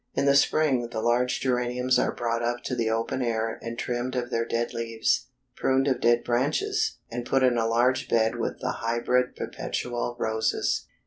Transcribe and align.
In 0.15 0.25
the 0.25 0.35
spring 0.35 0.87
the 0.89 0.99
large 0.99 1.39
geraniums 1.41 1.99
are 1.99 2.11
brought 2.11 2.41
up 2.41 2.63
to 2.63 2.75
the 2.75 2.89
open 2.89 3.21
air 3.21 3.59
and 3.61 3.77
trimmed 3.77 4.15
of 4.15 4.31
their 4.31 4.47
dead 4.47 4.73
leaves, 4.73 5.27
pruned 5.55 5.87
of 5.87 6.01
dead 6.01 6.23
branches, 6.23 6.97
and 7.11 7.23
put 7.23 7.43
in 7.43 7.55
a 7.55 7.67
large 7.67 8.09
bed 8.09 8.37
with 8.37 8.59
the 8.61 8.77
Hybrid 8.77 9.35
Perpetual 9.35 10.15
Roses. 10.17 10.87